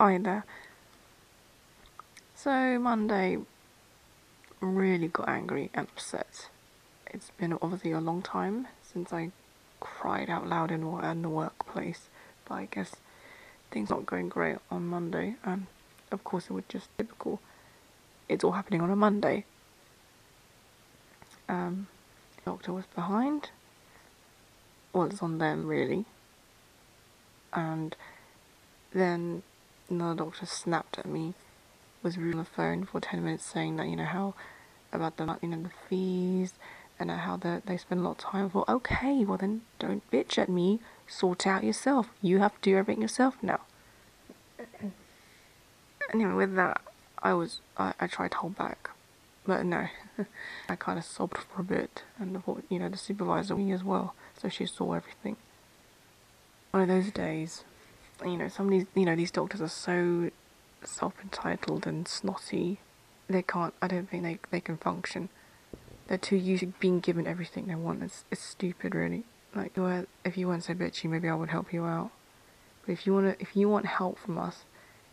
[0.00, 0.44] either.
[2.34, 3.38] So Monday
[4.60, 6.48] really got angry and upset.
[7.08, 9.32] It's been obviously a long time since I
[9.80, 12.08] cried out loud in, in the workplace,
[12.48, 12.96] but I guess
[13.70, 15.66] things not going great on Monday, and
[16.12, 17.40] of course it was just typical.
[18.28, 19.44] It's all happening on a Monday.
[21.48, 21.88] Um,
[22.44, 23.50] doctor was behind.
[24.92, 26.04] Well, it's on them really.
[27.52, 27.96] And
[28.92, 29.42] then
[29.90, 31.34] another doctor snapped at me,
[32.02, 34.34] was rude on the phone for ten minutes, saying that you know how
[34.92, 36.54] about the you know the fees
[36.98, 38.50] and how they they spend a lot of time.
[38.50, 38.68] for.
[38.68, 40.80] okay, well then don't bitch at me.
[41.06, 42.10] Sort out yourself.
[42.20, 43.60] You have to do everything yourself now.
[46.12, 46.80] anyway, with that,
[47.22, 48.90] I was I, I tried to hold back,
[49.46, 49.88] but no,
[50.68, 54.14] I kind of sobbed for a bit, and you know the supervisor me as well,
[54.40, 55.36] so she saw everything.
[56.70, 57.64] One of those days,
[58.24, 60.30] you know, some of these you know these doctors are so
[60.84, 62.78] self-entitled and snotty.
[63.28, 63.74] They can't.
[63.82, 65.28] I don't think they they can function.
[66.06, 68.02] They're too used to being given everything they want.
[68.02, 69.24] It's it's stupid, really.
[69.54, 69.72] Like,
[70.24, 72.10] if you weren't so bitchy, maybe I would help you out.
[72.84, 74.64] But if you wanna, if you want help from us,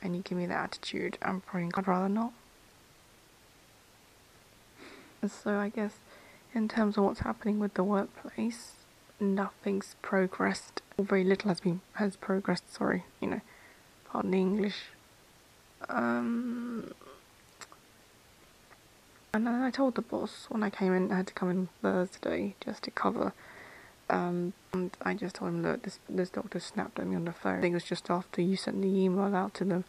[0.00, 2.32] and you give me that attitude, I'm probably I'd rather not.
[5.26, 5.94] So I guess,
[6.54, 8.72] in terms of what's happening with the workplace,
[9.20, 10.82] nothing's progressed.
[10.98, 12.72] Very little has been has progressed.
[12.72, 13.40] Sorry, you know,
[14.10, 14.76] pardon the English.
[15.88, 16.92] Um,
[19.32, 21.68] and then I told the boss when I came in, I had to come in
[21.82, 23.32] Thursday just to cover.
[24.10, 27.32] Um, and I just told him, look, this this doctor snapped at me on the
[27.32, 27.58] phone.
[27.58, 29.84] I think it was just after you sent the email out to them.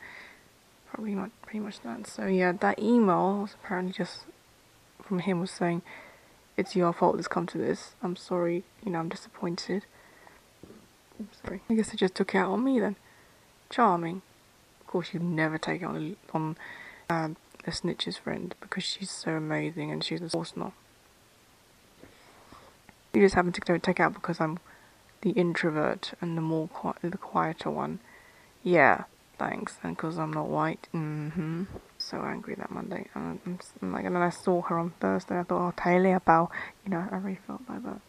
[0.91, 2.07] Probably not pretty much that.
[2.07, 4.25] So yeah, that email was apparently just
[5.01, 5.81] from him was saying,
[6.59, 7.95] it's your fault it's come to this.
[8.03, 9.85] I'm sorry, you know, I'm disappointed.
[11.17, 11.61] I'm sorry.
[11.69, 12.97] I guess they just took it out on me then.
[13.69, 14.21] Charming.
[14.81, 16.57] Of course, you'd never take it on, on
[17.09, 20.73] um, a snitch's friend because she's so amazing and she's a course not.
[23.13, 24.59] You just happen to take out because I'm
[25.21, 27.99] the introvert and the more qui the quieter one.
[28.63, 29.05] Yeah,
[29.37, 29.77] thanks.
[29.81, 30.87] And because I'm not white.
[30.93, 31.63] Mm-hmm.
[32.09, 33.07] So angry that Monday.
[33.13, 33.39] And,
[33.81, 35.37] I'm, like, and then I saw her on Thursday.
[35.37, 36.51] I thought, oh, Taylor about,
[36.83, 38.01] you know, I really felt like that.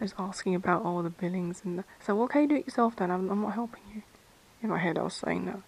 [0.00, 2.96] I was asking about all the billings and the, so, well, okay, do it yourself
[2.96, 3.10] then.
[3.10, 4.02] I'm, I'm not helping you.
[4.62, 5.60] In my head, I was saying that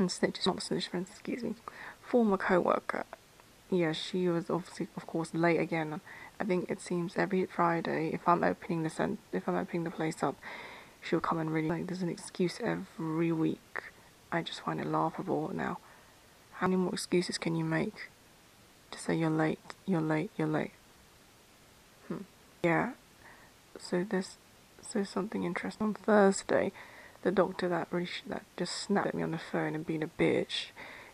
[0.00, 1.54] and snitch is not snitch friends, excuse me,
[2.00, 3.04] former co-worker.
[3.70, 6.00] Yeah, she was obviously, of course, late again.
[6.40, 9.90] I think it seems every Friday, if I'm opening the cent- if I'm opening the
[9.90, 10.34] place up,
[11.00, 11.86] she'll come and really like.
[11.86, 13.89] There's an excuse every week.
[14.32, 15.78] I just find it laughable now.
[16.54, 18.10] How many more excuses can you make
[18.90, 20.72] to say you're late, you're late, you're late?
[22.08, 22.24] Hmm.
[22.62, 22.92] Yeah.
[23.78, 24.36] So there's
[24.82, 26.72] so something interesting on Thursday
[27.22, 30.08] the doctor that really that just snapped at me on the phone and being a
[30.08, 30.68] bitch,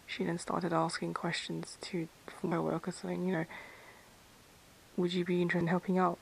[0.07, 2.09] she then started asking questions to
[2.43, 3.45] my worker saying, you know,
[4.97, 6.19] would you be interested in helping out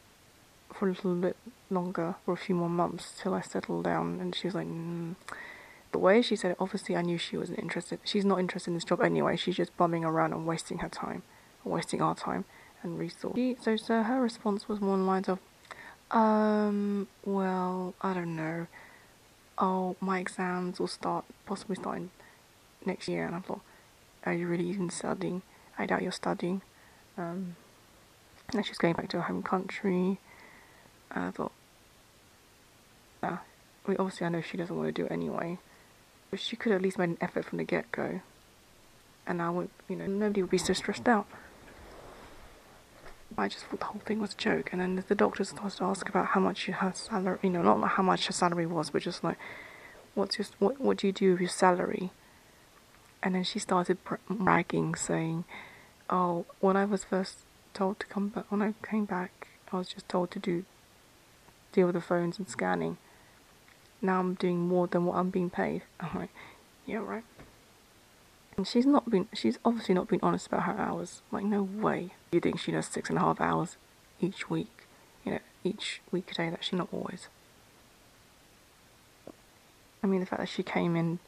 [0.73, 1.37] for a little bit
[1.71, 4.21] longer, for a few more months till I settle down?
[4.21, 5.17] And she was like, mm.
[5.95, 7.99] The way she said it, obviously I knew she wasn't interested.
[8.05, 9.37] She's not interested in this job anyway.
[9.37, 11.23] She's just bumming around and wasting her time,
[11.65, 12.45] wasting our time
[12.83, 13.57] and resources.
[13.63, 15.39] So, so her response was more in lines of,
[16.11, 18.67] um, well, I don't know
[19.59, 22.11] oh, my exams will start, possibly starting
[22.85, 23.27] next year.
[23.27, 23.61] And I thought,
[24.25, 25.43] are you really even studying?
[25.79, 26.63] I doubt you're studying.
[27.17, 27.57] Um,
[28.53, 30.19] and she's going back to her home country.
[31.11, 31.53] And I thought,
[33.23, 33.39] yeah,
[33.87, 35.59] I obviously I know she doesn't want to do it anyway.
[36.35, 38.21] But she could at least made an effort from the get-go.
[39.25, 41.29] And I would, you know, nobody would be so stressed out.
[43.39, 44.71] I just thought the whole thing was a joke.
[44.73, 47.91] And then the doctor started to ask about how much her salary, you know, not
[47.91, 49.39] how much her salary was, but just like,
[50.17, 52.11] what's your, what, what do you do with your salary?
[53.23, 55.45] And then she started bragging, saying,
[56.11, 57.45] oh, when I was first
[57.75, 60.65] told to come back, when I came back, I was just told to do,
[61.71, 62.97] deal with the phones and scanning.
[64.05, 65.83] Now I'm doing more than what I'm being paid.
[66.01, 66.31] I'm like,
[66.85, 67.25] yeah, right.
[68.57, 71.23] And she's not been, she's obviously not been honest about her hours.
[71.33, 72.11] Like, no way.
[72.31, 73.79] You think she does six and a half hours
[74.21, 74.87] each week,
[75.25, 77.29] you know, each weekday, that she not always.
[80.03, 81.19] I mean, the fact that she came in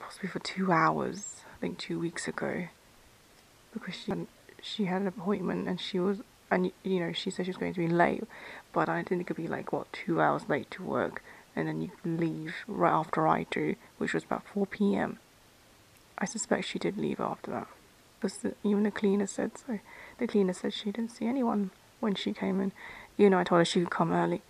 [0.00, 2.64] possibly for two hours, I think two weeks ago,
[3.72, 4.26] because she had,
[4.60, 6.18] she had an appointment and she was,
[6.50, 8.24] and you know, she said she was going to be late,
[8.72, 11.22] but I didn't think it could be like, what, two hours late to work,
[11.58, 15.18] and then you leave right after I do, which was about 4 p.m.
[16.16, 17.66] I suspect she did leave after that.
[18.20, 19.80] Because the, even the cleaner said so.
[20.18, 22.70] The cleaner said she didn't see anyone when she came in.
[23.16, 24.40] You know, I told her she could come early.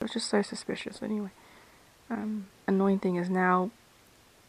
[0.00, 1.30] It was just so suspicious anyway.
[2.08, 3.70] Um, annoying thing is now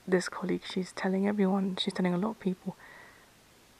[0.08, 2.78] this colleague, she's telling everyone, she's telling a lot of people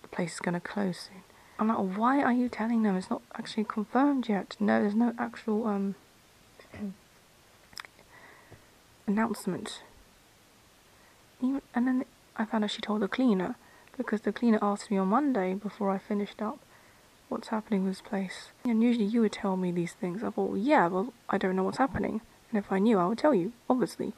[0.02, 1.24] the place is going to close soon.
[1.60, 2.96] I'm like, why are you telling them?
[2.96, 4.56] It's not actually confirmed yet.
[4.60, 5.96] No, there's no actual um
[9.08, 9.82] announcement.
[11.42, 12.06] Even, and then
[12.36, 13.56] I found out she told the cleaner
[13.98, 16.60] because the cleaner asked me on Monday before I finished up
[17.30, 18.50] what's happening with this place.
[18.64, 20.24] And usually you would tell me these things.
[20.24, 22.22] I thought, yeah, well, I don't know what's happening.
[22.52, 24.14] And if I knew, I would tell you, obviously.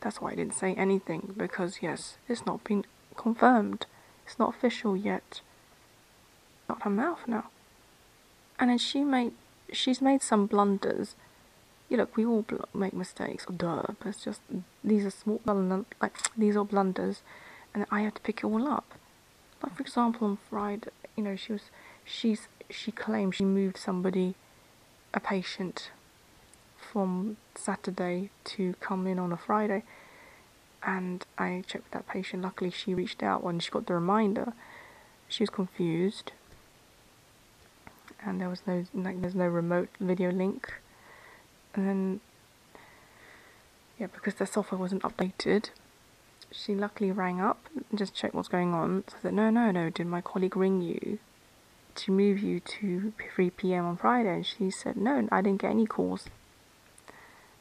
[0.00, 2.84] That's why I didn't say anything because, yes, it's not been
[3.16, 3.86] confirmed.
[4.26, 5.40] It's not official yet.
[6.82, 7.44] Her mouth now.
[8.58, 9.32] And then she made,
[9.72, 11.14] she's made some blunders.
[11.88, 13.82] You look, we all bl- make mistakes, duh.
[13.98, 14.40] But it's just
[14.82, 15.40] these are small,
[16.00, 17.22] like these are blunders,
[17.74, 18.94] and I have to pick it all up.
[19.62, 21.62] Like for example, on Friday, you know, she was,
[22.04, 24.34] she's, she claimed she moved somebody,
[25.12, 25.90] a patient,
[26.76, 29.82] from Saturday to come in on a Friday,
[30.82, 32.42] and I checked with that patient.
[32.42, 34.52] Luckily, she reached out when she got the reminder.
[35.28, 36.32] She was confused
[38.34, 40.74] and there was no like there's no remote video link.
[41.74, 42.20] And then
[43.98, 45.70] yeah because the software wasn't updated
[46.50, 49.04] she luckily rang up and just checked what's going on.
[49.08, 49.90] So I said no no no.
[49.90, 51.20] Did my colleague ring you
[51.94, 53.84] to move you to 3 p.m.
[53.84, 54.34] on Friday?
[54.34, 56.26] And she said no I didn't get any calls.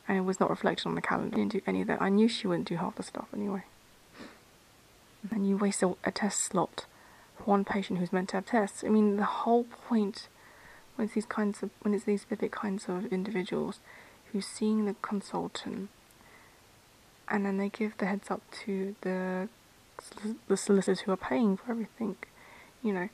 [0.08, 1.36] And it was not reflected on the calendar.
[1.36, 2.02] I didn't do any of that.
[2.02, 3.64] I knew she wouldn't do half the stuff anyway.
[5.32, 6.88] And you waste a, a test slot
[7.38, 8.84] for one patient who's meant to have tests.
[8.84, 10.28] I mean the whole point
[10.96, 13.80] when it's these kinds of when it's these specific kinds of individuals
[14.32, 15.90] who's seeing the consultant
[17.30, 19.48] and then they give the heads up to the
[20.48, 22.16] the solicitors who are paying for everything.
[22.82, 23.10] You know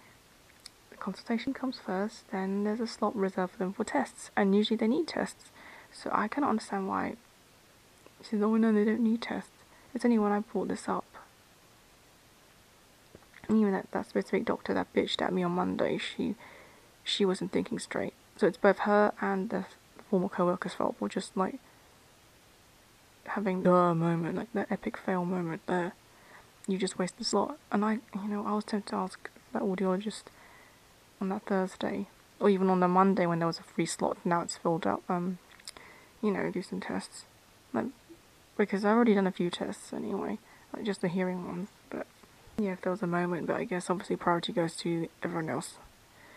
[0.89, 4.77] the consultation comes first then there's a slot reserved for them for tests and usually
[4.77, 5.51] they need tests.
[5.91, 7.15] So I cannot understand why.
[8.21, 9.51] She says oh no they don't need tests.
[9.93, 11.05] It's only when I brought this up.
[13.47, 16.35] And even that, that specific doctor that bitched at me on Monday she
[17.09, 18.13] she wasn't thinking straight.
[18.37, 19.65] So it's both her and the
[20.09, 21.59] former co-worker's fault for just like
[23.25, 25.93] having the moment, like the epic fail moment there.
[26.67, 27.57] You just waste the slot.
[27.71, 30.23] And I, you know, I was tempted to ask that audiologist
[31.19, 32.07] on that Thursday,
[32.39, 34.17] or even on the Monday when there was a free slot.
[34.23, 35.03] Now it's filled up.
[35.09, 35.39] Um,
[36.21, 37.25] you know, do some tests,
[37.73, 37.87] like
[38.57, 40.37] because I've already done a few tests anyway,
[40.73, 41.69] like just the hearing ones.
[41.89, 42.05] But
[42.57, 45.75] yeah, if there was a moment, but I guess obviously priority goes to everyone else.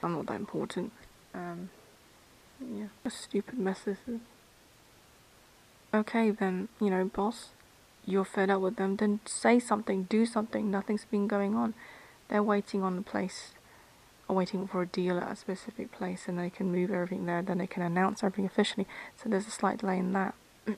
[0.02, 0.92] I'm not that important.
[1.34, 1.70] Um,
[2.60, 3.86] yeah, stupid mess.
[5.94, 7.50] Okay then, you know, boss,
[8.06, 11.74] you're fed up with them, then say something, do something, nothing's been going on.
[12.28, 13.52] They're waiting on the place,
[14.28, 17.42] or waiting for a deal at a specific place, and they can move everything there,
[17.42, 18.86] then they can announce everything officially.
[19.16, 20.34] So there's a slight delay in that.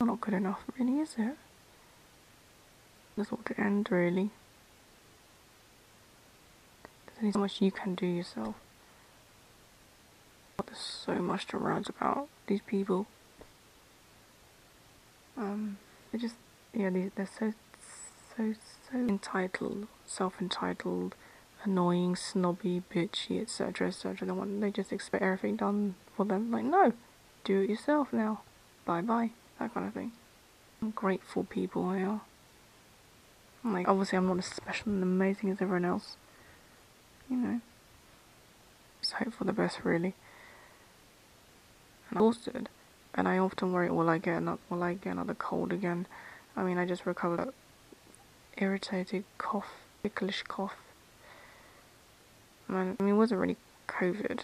[0.00, 1.36] not good enough, really, is it?
[3.16, 4.30] That's what to end, really.
[7.24, 8.54] Only so much you can do yourself.
[10.66, 13.06] There's so much to rant about these people.
[15.34, 15.78] Um,
[16.12, 16.34] they just,
[16.74, 17.54] yeah, they, they're so,
[18.36, 21.14] so, so entitled, self-entitled,
[21.62, 24.26] annoying, snobby, bitchy, etc., etc.
[24.26, 26.50] They want, they just expect everything done for them.
[26.50, 26.92] Like, no,
[27.44, 28.42] do it yourself now.
[28.84, 30.12] Bye bye, that kind of thing.
[30.82, 32.20] Ungrateful people they are.
[33.64, 36.18] Like, obviously, I'm not as special and amazing as everyone else
[37.30, 37.60] you know,
[39.00, 40.14] just hope for the best really.
[42.10, 42.68] And I'm exhausted,
[43.14, 46.06] and I often worry, will I get another, will I get another cold again?
[46.56, 47.52] I mean, I just recovered
[48.56, 50.76] irritated cough, ticklish cough.
[52.68, 53.56] I mean, it wasn't really
[53.88, 54.40] COVID.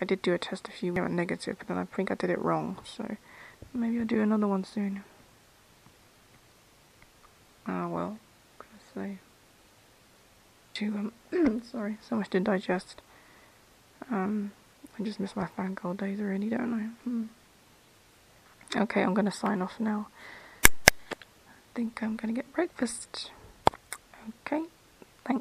[0.00, 2.30] I did do a test a few ago, negative, but then I think I did
[2.30, 3.16] it wrong, so
[3.72, 5.04] maybe I'll do another one soon.
[7.66, 8.18] Ah well,
[10.90, 10.98] to
[11.34, 13.00] um sorry, so much to digest.
[14.10, 14.52] Um
[14.98, 16.84] I just miss my fangirl days really, don't I?
[17.04, 17.24] Hmm.
[18.74, 20.08] Okay, I'm gonna sign off now.
[20.64, 20.68] I
[21.74, 23.30] think I'm gonna get breakfast.
[24.46, 24.62] Okay.